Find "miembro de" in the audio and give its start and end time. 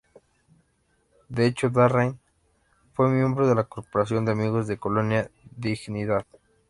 3.07-3.53